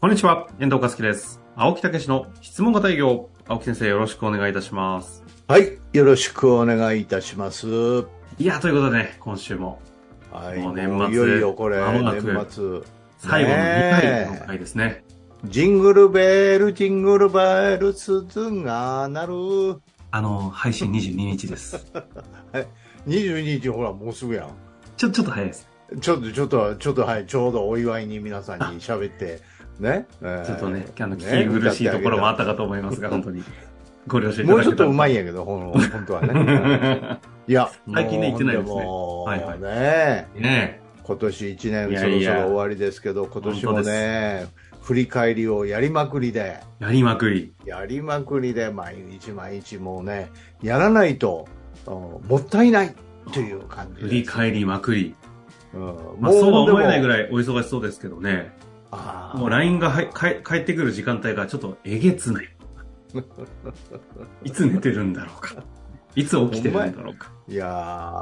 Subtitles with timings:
[0.00, 1.42] こんにちは、遠藤和樹です。
[1.56, 3.28] 青木武の質問型営業。
[3.46, 5.22] 青木先生、よろしくお願いいたします。
[5.46, 7.68] はい、よろしくお願いいたします。
[7.68, 8.04] は
[8.38, 9.78] いや、ということでね、今週も
[10.56, 12.80] い、もう年末いよいよこれ、年末。
[13.18, 15.04] 最後の2ね回えの回ですね。
[15.44, 18.24] ジングルベル、ジングルベル、鈴
[18.62, 19.82] が鳴る。
[20.12, 21.76] あの、配信22日です。
[23.06, 24.48] 22日、ほら、もうすぐやん。
[24.96, 25.68] ちょ、ちょっと早いです。
[26.00, 29.40] ちょっと、ちょっと、ちょっと、はい、ちょうどお祝いに皆さんに喋って、
[29.80, 30.06] ね。
[30.22, 33.42] えーちょっとね、あの、聞き苦しいところもあったかと思いますが、本当に。
[34.06, 37.18] ご了承いたもうちょっとうまいんやけど、ほん本当はね。
[37.46, 44.46] いや、最近ね言ってないですねはいはいねね今年1い年そろそろ終わりですけど、今年もね、
[44.82, 47.52] 振り返りをやりまくりで、え、やりまくり。
[47.64, 50.30] やりまくりで、毎日毎日もうね、
[50.62, 51.48] やらないと、
[51.86, 52.94] うんもったいない
[53.32, 54.02] という感じ。
[54.02, 55.14] 振り返りまくり。
[55.74, 57.08] うん、まあ、そうは思えないぐい。
[57.08, 58.52] らいお忙しそうですけどね。
[59.34, 62.48] もう LINE がはいかってくる時間帯がちょっとえげつない。
[64.44, 65.54] いつ寝てるんだろうか。
[66.16, 67.30] いつ起きてるんだろうか。
[67.48, 67.66] いや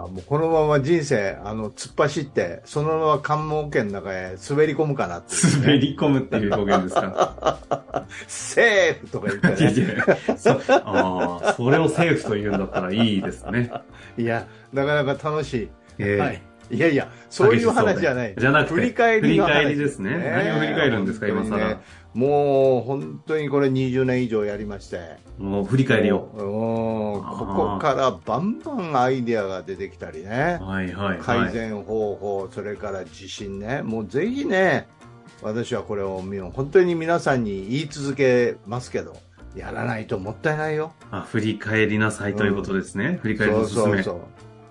[0.06, 7.58] ーもうこのまま人生、あの、突っ走って、そのまま関門圏の中へ滑り込むかなってね、滑り込むっていう表現ですか？
[8.26, 9.94] セーフとか言っていやいね。
[10.28, 13.70] やそああ、それをセーフと言うんだったらいいですね。
[14.18, 15.68] いや、なかなか楽しい。
[15.98, 16.42] ええはい。
[16.70, 18.34] いやいや、そういう話じゃない。
[18.36, 20.10] じゃなくて、振り返りの話振り返りですね。
[20.44, 21.80] 何を振り返るんですか、今更。
[22.14, 25.16] もう、本当にこれ20年以上やりまして。
[25.38, 26.20] もう振り返りを。
[26.20, 30.58] ここからバンバンアイデアが出てきたりね。
[30.60, 31.18] はいはいはい。
[31.18, 33.82] 改善方法、それから自信ね。
[33.82, 34.88] もうぜひね、
[35.42, 39.16] 私はこれを本当に皆さんに言い続けますけど、
[39.54, 40.92] やらないともったいないよ。
[41.10, 43.18] あ、振り返りなさいということですね。
[43.22, 43.96] 振り返りのおすすめ。
[43.96, 44.14] そうそう。
[44.16, 44.20] う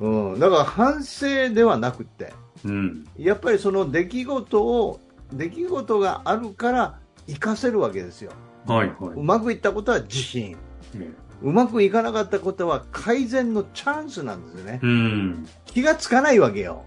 [0.05, 0.39] ん。
[0.39, 2.33] だから反省ではなくって、
[2.65, 3.05] うん。
[3.17, 4.99] やっぱりその出来事を、
[5.31, 8.31] 出来事があるから活かせるわけですよ。
[8.65, 10.51] はいはうまくいったことは自信。
[10.51, 10.55] い。
[11.41, 14.79] うまくいかなかったことは改善のチャンスなんですよね。
[14.81, 15.47] うん。
[15.65, 16.83] 気がつかないわけよ。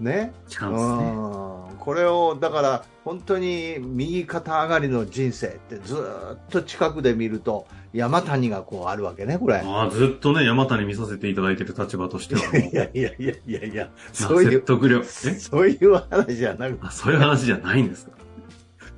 [0.00, 0.32] ね。
[0.48, 1.51] チャンスね。
[1.82, 9.56] うんこれを、だから、本当に右肩上がりの人生ってずーっと近くで見ると、山谷がこうあるわけね、これ。
[9.56, 15.04] ああ、ずっとね、山谷見させていただいてる立場としてはいやいやいやいやいや、まあそういう、説得力。
[15.04, 15.08] え？
[15.34, 18.12] そういう話じゃなくあそういう話じゃないんですか？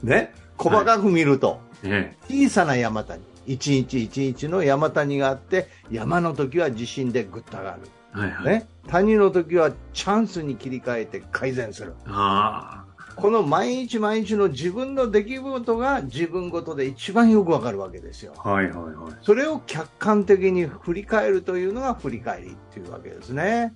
[0.03, 7.81] ね、細かく見ると、ね小さな山谷、一日一日の山谷があって、山の時は地震でぐっと上がる。
[8.15, 8.45] はいはい。
[8.47, 11.95] ね、谷の時はチャンスに切り替えて改善する。
[12.07, 12.85] あ
[13.17, 18.33] この毎日毎日の自分の出来事が自分ごとで一番よくわかるわけですよ。
[18.39, 19.13] あ、はいはいはい。
[19.23, 23.75] それを客観的に振り返るというのが振り返りっていうわけですね。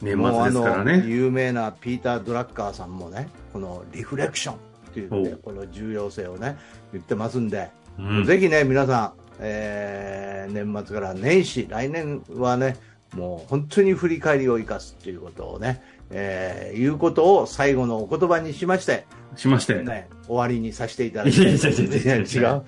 [0.00, 1.04] 年末ですからもうあのね。
[1.06, 4.58] 有名なピーター・ドラッカーさんもね、このリフレクションっ
[4.92, 6.56] ていうねおうこの重要性をね、
[6.92, 12.76] 言ってますんで、うんぜひね、皆さん、えー年末から年始、来年はね、
[13.14, 19.82] もう本当に振り返りを生かすっていうことをね、えーいうことを最後のお言葉にしまして、しまして。
[19.82, 22.62] ね、終わりにさせていただいきやいやいやいやいや違う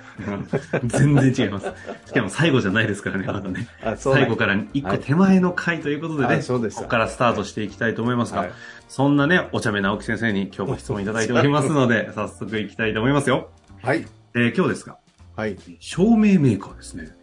[0.82, 1.66] うん全然違います。
[2.06, 3.68] しかも最後じゃないですからね、まだね。
[3.82, 8.50] あなん最後から一個手前の回ということでね、あそうですここからスタートしていきたいと思いますが、はい
[8.88, 13.50] そんなね、お茶目な青木先生に今日も質問いただいておりますので、 早速いきたいと思いますよ。
[13.82, 14.04] はい。
[14.34, 14.98] えー今日ですが、
[15.36, 15.56] はい。
[15.78, 17.19] 照明メーカーですね。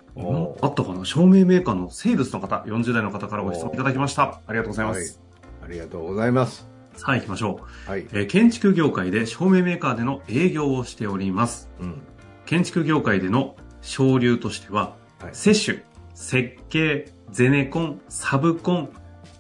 [0.62, 1.06] あったかな？
[1.06, 4.42] 照明メーカーのセールスの方、40代の方からご質問いただきました。
[4.48, 5.22] ありがとうございます。
[5.64, 6.68] ありがとうございます。
[6.96, 7.92] さあ行きましょう。
[7.92, 8.08] はい。
[8.12, 11.70] えー建築業界で照明メーカーでの営業をしております。
[11.80, 12.02] うん。
[12.46, 15.80] 建築業界での省流としては、はい摂取、
[16.16, 18.90] 設計、ゼネコン、サブコン、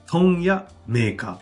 [0.05, 1.39] 問屋メーカ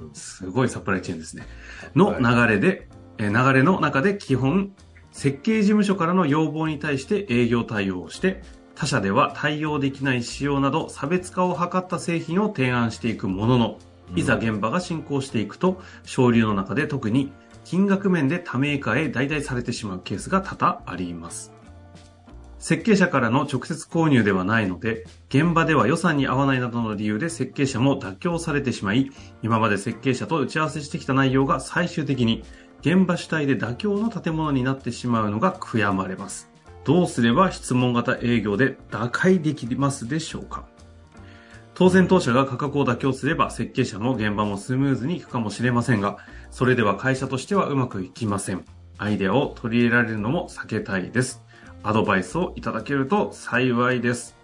[0.00, 0.14] うんー。
[0.14, 1.46] すごいサプライチェーンですね。
[1.94, 2.88] の流れで、
[3.18, 4.72] えー流れの中で基本、
[5.10, 8.42] 設計事務所からの要望に対して営業対応をして、
[8.78, 13.78] 他社では対応できない仕様など差別化を図った製品を提案していくものの、
[14.14, 17.32] いざ現場が進行していくと、省流の中で特に
[17.64, 21.52] 金額面で他メーカーへ代替されてしまうケースが多々あります。
[22.60, 29.10] 設計者からの直接購入ではないので、現場では予算に合わないなどの理由で設計者も妥協されてしまい、
[29.42, 32.44] 今まで設計者と打ち合わせしてきた内容が最終的に
[32.82, 36.47] 現場主体で妥協の建物になってしまうのが悔やまれます。
[36.88, 40.64] どうすれば質問型営業で打開できますでしょうか？
[41.74, 46.16] 当然当社が価格を妥協すれば設計者も現場もスムーズにいくかもしれませんが、
[46.50, 48.64] それでは会社としてはうまくいきません。
[48.96, 51.44] アイデアを取り入れられるのも避けたいです。
[51.82, 54.34] アドバイスをいただけると幸いです。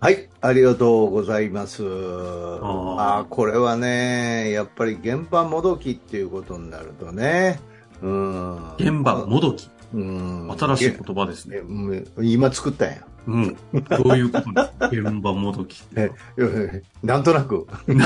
[0.00, 1.82] はい、ありがとうございます。
[1.82, 7.58] ーああ、これはね、やっぱり現場もどきっていうことになるとね、
[8.02, 8.74] うん。
[8.74, 9.70] 現場もどき。
[9.94, 10.56] うん。
[10.58, 11.56] 新しい言葉ですね。
[11.56, 13.06] えうん今作ったんや。
[13.26, 13.56] うん。
[13.72, 14.88] どういうことですか？
[14.88, 16.12] 現場もどきって。
[16.38, 17.66] えなんとなく。
[17.86, 17.96] フィ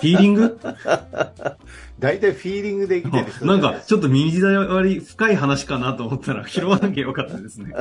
[0.00, 0.58] ーリング？
[1.98, 7.72] 大体フィーリングで生きてる人なんか、ちょっと右割り深い話かなと思ったら拾わなきゃよかったですね。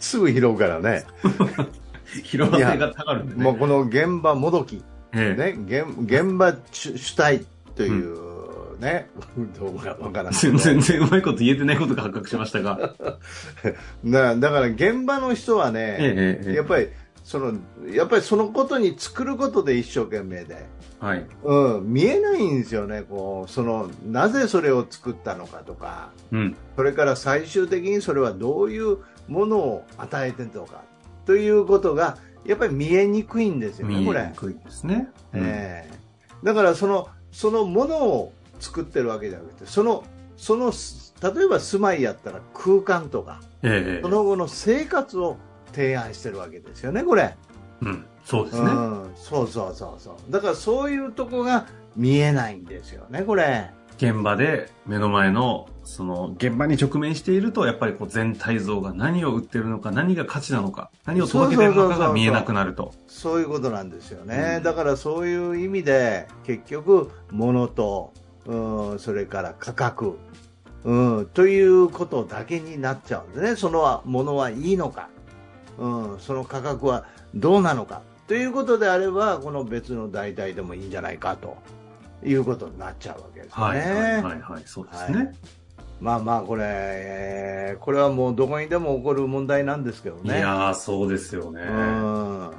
[0.00, 1.04] すぐ拾うからね。
[2.24, 3.44] 拾わせがたがるんでね。
[3.44, 4.82] もうこの現場もどき。
[5.12, 7.44] ええね、現現場主主体
[7.74, 8.16] という
[8.80, 9.08] ね、
[9.58, 12.94] どうかわからんけど全然うまいこと言えてないことが発覚しましたが。
[14.04, 16.88] だだから現場の人はね、ええええやっぱり
[17.24, 17.54] その
[17.90, 20.66] やっぱりそのことに作ることで一生懸命で、
[21.00, 21.26] はい。
[21.42, 26.56] うん、見えないんですよねこうそのなぜそれを作ったのかとかうん。
[26.76, 30.82] それから最終的にそれはどういうものを与えてるのか
[31.24, 34.34] ということがやっぱり見えにくい例よねこれ見えに。
[34.36, 35.08] くいですね。
[35.34, 35.96] うんええ
[36.44, 40.04] だからそのそのものを作ってるわけじゃなくてその
[40.36, 40.72] その
[41.22, 45.36] 例えば住まいやったら空間とかええその後の生活を
[45.72, 47.34] 提案してるわけですよねこれ、
[47.82, 48.04] うん。
[48.24, 48.70] そうですね。
[48.70, 62.92] うん、そうそうそうそうだからそういうとこが見えないんですよねこれ現場で目の前の、その、現場に直面していると、やっぱりこう全体像が何を売ってるのか、何が価値なのか、何を届けてるのかが見えなくなると。
[63.06, 68.12] そういうことなんですよね、うんだからそういう意味で結局物と、
[68.46, 70.18] うん、それから価格、
[70.84, 75.08] うん、ということだけになっちゃうんですねそのものはいいのか、
[75.78, 77.04] うん、その価格は
[77.34, 81.56] どうなのかということであればこの別の代替でもいいんじゃないかと
[82.24, 83.78] いうことになっちゃうわけですよね。
[83.78, 84.62] はい、はい、はい、はい。
[84.64, 85.32] そうですね。
[86.00, 90.38] まあまあこれ、えーこれはもうどこにでも起こる問題なんですけどね。
[90.38, 91.62] いやー、そうですよね。
[91.62, 92.50] うん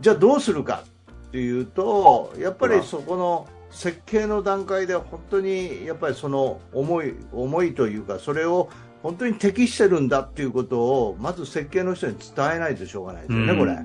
[0.00, 0.84] じゃあどうするか
[1.28, 3.48] っていうとやっぱりそこの
[3.78, 8.68] 設計の段階で本当にやっぱりその思い思いというかそれを
[9.04, 13.58] 本当に適してるんだっていうことをまず設計の人に伝えないとしょうがないですよね、うん。
[13.60, 13.78] これ。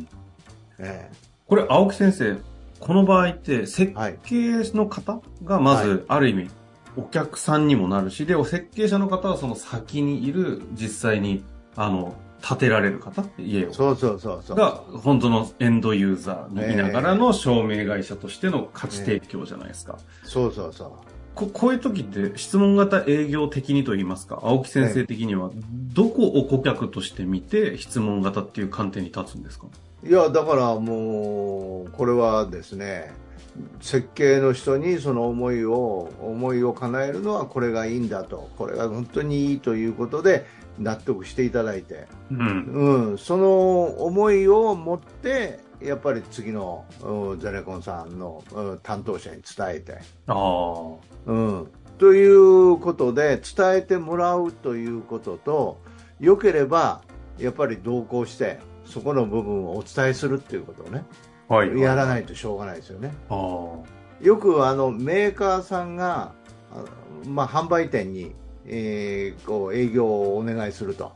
[0.80, 1.12] え
[1.46, 2.38] これ、青木先生、
[2.80, 3.94] この場合って、設
[4.24, 6.50] 計の方がまはず、ある意味、
[6.98, 11.44] お客さんにもなるし、で、設計者の方はその先にいる、実際に、
[11.76, 12.16] あの、
[12.48, 13.74] 建てられる方、家を。
[13.74, 14.58] そうそうそうそう。
[14.58, 19.98] が、本当のエンドユーザーにいながらの証明会社としての価値提供じゃないですか。
[20.24, 20.92] そうそうそう。
[21.36, 25.50] ここういう時って質問型営業的にと言いますか、青木先生的には、
[25.94, 29.66] どこを顧客として見て質問型っていう観点に立つんですか？
[30.06, 33.14] いやだからもうこれはですね
[33.80, 40.46] 設計の人にその思いを思いを叶えるのはこれがいいんだとこれが本当にいいということで
[40.80, 43.10] 納得していただいて、うん。
[43.10, 50.82] うん、その思いを持ってやっぱり次のうんゼネコンさんのうん担当者に伝えて、ああ。
[51.26, 51.68] うん、
[51.98, 55.80] ということで伝えてもらうということと
[56.20, 57.02] 良ければ
[57.38, 61.04] やっぱり同行してそこの部分をお伝えするっていうことをね
[61.48, 61.80] はい。
[61.80, 62.08] やらい。
[62.08, 63.14] ないとしょうがないですよね。
[63.30, 64.26] ああ。
[64.26, 66.34] よくあのメーカーさんが、
[66.72, 66.84] あ
[67.28, 68.34] まあ、販売店に、
[68.66, 71.12] えーこう営業をお願いすると、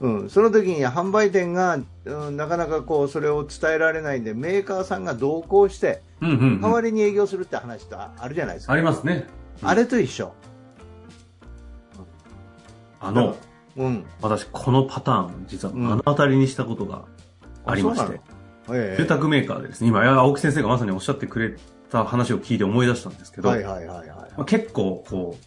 [0.00, 6.60] うん、その時に販売店が、うん、なかなかこうそれを伝えられないんでメーカーさんが同行してうんうん、うん。
[6.60, 9.26] 代わりに営業するって話ってああるじゃないですか、ありますね。
[9.62, 10.32] あれと一緒、
[13.00, 13.36] あの、
[13.76, 15.82] うん、私、このパターン、実はうん。
[15.82, 17.04] 目の当たりにしたことが
[17.64, 18.22] ありまして、あそうなの？
[18.74, 21.56] え住宅メーカーでですね、今、青木先生がまさにおっしゃってくれ
[21.90, 24.08] た話を聞いて思い出したんですけど、はいはいはいはい。
[24.08, 25.44] まあ結構、こう、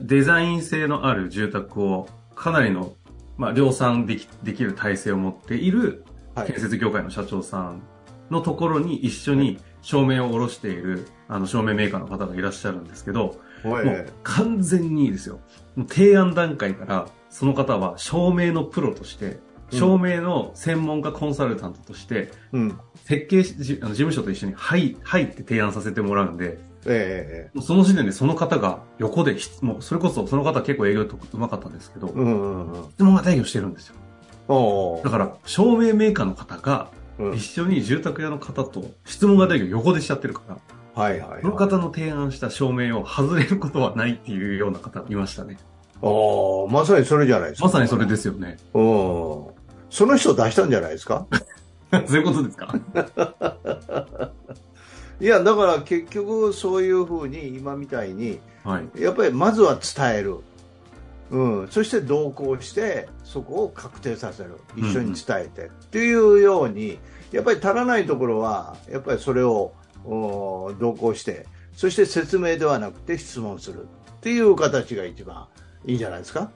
[0.00, 2.94] デザイン性のある住宅をかなりの、
[3.36, 6.04] まあ、量産できできる体制を持っている
[6.36, 6.52] はい。
[6.52, 7.82] 建設業界の社長さん
[8.30, 13.84] のところに一緒に照明を下ろしている、あの、照明メーカーの方がいらっしゃるんですけど、はい。
[13.84, 15.40] もう完全にですよ。
[15.88, 19.38] 提案段階から、その方は照明のプロとして、
[19.70, 22.80] 照明の専門家コンサルタントとして、うん。
[23.04, 32.90] 設計しじあの事務所と一緒に入入って提案させてもらうんで、えもうその時点でその方が横でひ、もうそれこそその方は結構営業とうまかったんですけど、えうんうんうん。
[32.90, 33.94] 質問が代表してるんですよ。
[35.02, 37.34] だから、照明メーカーの方がうん。
[37.34, 40.58] 一緒に住宅屋の方と質問が代表横でしちゃってるから、
[40.94, 41.42] はいはいはい。
[41.42, 45.58] その方の提案した照明を外れることはないっていうような方いましたね。
[46.02, 47.66] おーまさにそれじゃないですか。
[47.66, 48.58] まさにそれですよね。
[48.74, 49.55] うん
[49.90, 51.26] その人出したんじゃないですか？
[52.06, 52.74] そういうことですか？
[55.20, 59.00] いやだから結局そういうふうに今みたいにはい。
[59.00, 60.38] やっぱりまずは伝える、
[61.30, 64.56] うん、そして同行してそこを確定させる。
[64.76, 66.98] 一緒に伝えて、っていうように
[67.32, 69.72] やっぱり足らないところはやっぱりそれを
[70.04, 73.86] お同行してそして説明ではなくて質問する。
[74.16, 75.46] っていう形が一番
[75.86, 76.50] いいんじゃないですか？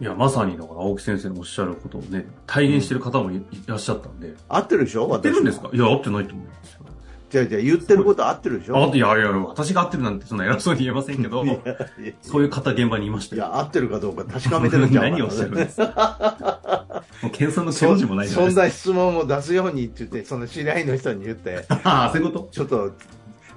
[0.00, 4.34] いや、まさにだから青木先生のおっしゃることをね、体現してる方もい,、らっしゃったんで。
[4.48, 5.12] 合ってるでしょ？
[5.12, 5.70] 合ってるんですか？
[5.72, 6.80] いや、合ってないと思いますよ。
[7.28, 8.76] じゃあじゃあ言ってること合ってるでしょ？
[8.76, 11.44] あ、いやいや、私が合ってるなんてそんな偉そうに言えませんけど、
[12.22, 13.42] そういう方現場にいましたよ。
[13.42, 15.04] いや、合ってるかどうか確かめてるんじゃん。
[15.10, 17.02] 何をおっしゃるんですか？
[17.22, 18.62] もう謙遜の手の字もないじゃないそんですか。
[18.64, 22.48] な質問を出すようにって言って、その知り合いの人に言って、 ああ、そういうこと？
[22.52, 22.92] ちょっと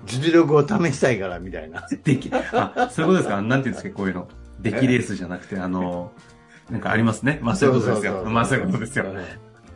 [0.05, 1.85] 実力を試したいからみたいな。
[2.03, 3.41] でき、あ、そういうことですか？
[3.41, 4.27] なんていうんですか、こういうの。
[4.61, 6.11] 出来レースじゃなくて、あの、
[6.69, 7.39] なんかありますね。
[7.41, 8.23] まあそういうことですよ。
[8.25, 9.05] まあそういうことですよ。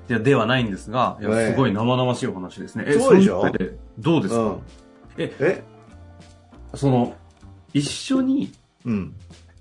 [0.10, 2.86] いや、ではないんですが、いや、ええすごい生々しいお話ですね。
[3.00, 3.44] そうでしょ？
[3.98, 4.60] どうですか、うん
[5.18, 5.64] え、え？
[6.76, 7.16] その、
[7.74, 8.52] 一緒に
[8.86, 9.14] うん。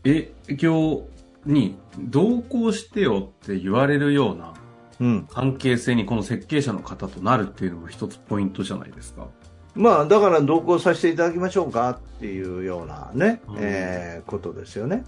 [0.04, 1.06] 営業
[1.46, 4.52] に同行してよって言われるような
[5.00, 5.28] うん。
[5.30, 9.28] 関係性にこの設計者の方となるっていうのも一つポイントじゃないですか。
[9.74, 15.04] まあ、だから同行させていただきましょうかっていうようなね、うんえーことですよね。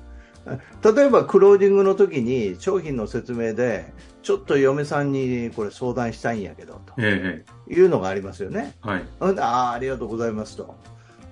[0.83, 3.93] 例えば、クロージングの時に商品の説明で、
[4.23, 8.75] ちょっと嫁さんにこれ相談したいんやけど、えというのがありますよね。
[8.85, 9.05] えはい。
[9.21, 10.75] ああ、ありがとうございますと。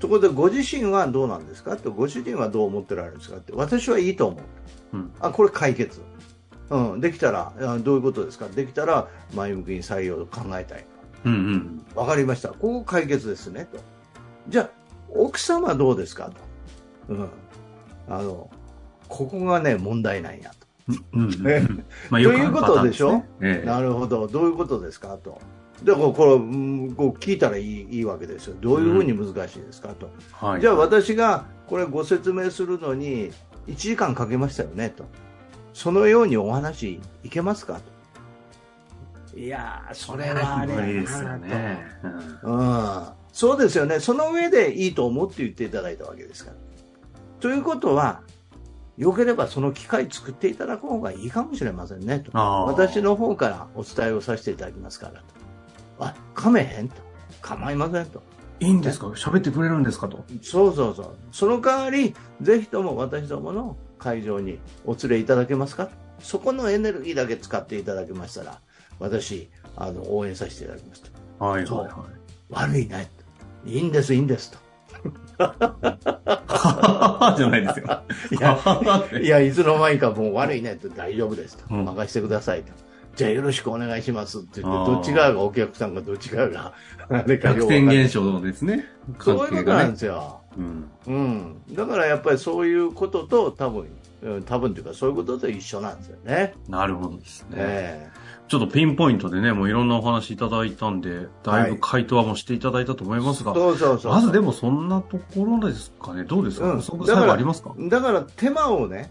[0.01, 4.39] ところで、ご自身はどうなんですかって、ご主人はどう思ってられるんですかって、私はいいと思
[4.93, 4.97] う。
[4.97, 5.13] うん。
[5.21, 6.01] あ、これ解決。
[6.71, 10.87] うん、できたら、あどういうことですかできたら、前向きに採用を考えたい。
[11.25, 11.83] うんうん。
[11.95, 12.49] わかりました。
[12.51, 13.79] ここ解決ですね、と。
[14.49, 14.71] じゃあ、
[15.15, 16.31] 奥様どうですか
[17.09, 17.13] と。
[17.15, 17.29] うん。
[18.09, 18.51] あの、
[19.09, 20.67] ここがね、問題なんやと。
[21.13, 21.33] うんうん
[22.11, 23.23] ということでしょ？
[23.41, 24.27] ええなるほど。
[24.27, 25.41] どういうことですかと。
[25.85, 28.57] で、これ、うんこう聞いたらいいいいわけですよ。
[28.61, 30.11] どういうふうに難しいですかと。
[30.33, 30.61] はい。
[30.61, 33.31] じゃあ私がこれご説明するのに
[33.69, 35.05] 1時間かけましたよねと。
[35.73, 37.81] そのようにお話いけますかと。
[39.35, 41.87] いやー、それはあれ無理ですよね。
[42.03, 42.47] うんと。
[42.49, 43.07] うん。
[43.33, 44.01] そうですよね。
[44.01, 46.57] その上でいいと思って言っていただいたわけですから。
[47.41, 48.23] ということは、
[48.99, 52.31] よければその機会作っていただく方がいいかもしれませんねと。
[52.37, 55.25] 私の方からお伝えをさせていただきますからと。
[55.99, 56.97] あ、かめへんと。
[57.41, 58.23] 構いませんと。
[58.61, 59.07] いいんですか？
[59.09, 60.25] 喋ってくれるんですかと？
[60.43, 61.17] そうそうそう。
[61.33, 65.89] その代わり、ぜひとも私どもの会場にお連れいただけますか？
[66.21, 68.61] そこのエネルギーだけ使っていただけましたら、
[69.03, 71.11] 私、あの、応援させていただきますと。
[71.45, 71.89] はいはいはい。
[72.51, 73.11] 悪いね。
[73.65, 74.59] といいんです、いいんですと。
[77.37, 78.03] じゃないですよ。
[78.31, 78.59] いや、
[79.21, 81.65] いや、いつの間にかもう悪いねって大丈夫ですと。
[81.75, 82.73] うん任せてくださいと。
[83.17, 86.73] じゃあよろしくお願いしますって言って、どっち側がお客さんがどっち側が、
[87.27, 88.87] 逆転現象ですね。
[89.19, 89.99] そういうことなんでね。
[89.99, 90.41] すよ。
[90.57, 90.91] うん。
[91.07, 91.63] うん。
[91.75, 93.87] だからやっぱりそういうことと多分、
[94.23, 96.55] うん多分というかそういうことと一緒なんですよね。
[96.69, 97.57] なるほどですね。
[97.59, 98.09] え
[98.53, 104.13] ちょっとピンポイントでね、もういろんなお話いただいたんで、だいぶ回答はもうしていただいたと思いえますが、そうそうそう。
[104.13, 106.25] まずでもそんなところですかね。
[106.25, 107.75] どうですか、うんありますか？
[107.79, 109.11] だから手間をね、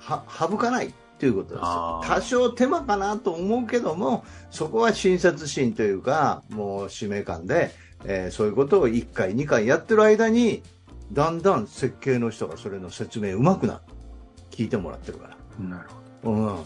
[0.00, 1.60] は、省かないっていうことです。
[1.60, 7.72] 多少手間かなと思うけども、そこは親切心というか、もう使命感で、
[8.06, 10.62] えーそういうことを1回、2回やってる間に、
[11.12, 13.80] だんだん設計の人がそれの説明うまくなる。
[14.50, 15.36] 聞いてもらってるから。
[15.62, 15.88] なる
[16.24, 16.58] ほうん、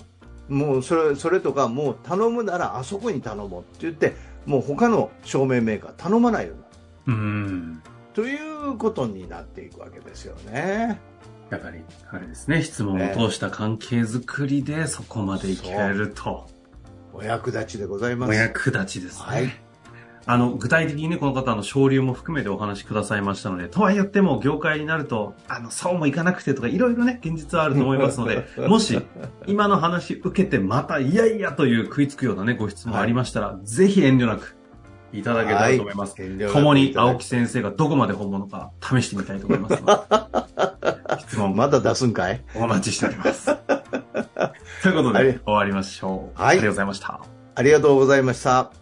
[0.52, 6.52] もうそれそれとか、もう頼むならあそこに頼もうって言って、もう他の照明メーカー頼まないよ
[7.06, 7.82] うになる。
[8.12, 11.00] ということになっていくわけですよね。
[11.48, 16.46] やはり、あれですね、質問を通した関係づくりでそこまでいけると。
[17.14, 18.30] お役立ちでございます。
[18.30, 19.24] お役立ちですね。
[19.24, 19.71] はい
[20.26, 29.00] あの、具体的にね、この方、あの、昇竜も含めてお話しくださいましたので、とは言っても、業界になると、あの、そうもいかなくてとか、いろいろね、現実はあると思いますので、 もし、
[29.46, 34.56] 今の話受けて、また、いやいやという食いつくようなね、ご質問ありましたら、ぜひ遠慮なく、
[35.12, 36.14] いただけたらと思います。
[36.52, 42.42] 共に青木先生がどこまで本物か試してみたいと思いますので、 質問まだ出すんかい？
[42.54, 43.54] お待ちしております。
[44.82, 46.40] ということで、はい終わりましょう。
[46.40, 47.20] はいありがとうございました。
[47.54, 48.81] ありがとうございました。